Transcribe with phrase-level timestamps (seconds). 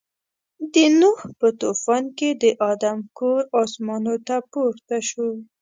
[0.73, 5.29] د نوح په طوفان کې د آدم کور اسمانو ته پورته شو.